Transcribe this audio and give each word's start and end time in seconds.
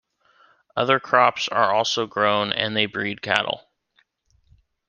Other 0.75 0.99
crops 0.99 1.47
are 1.49 1.71
also 1.71 2.07
grown 2.07 2.51
and 2.53 2.75
they 2.75 2.87
breed 2.87 3.21
cattle. 3.21 3.69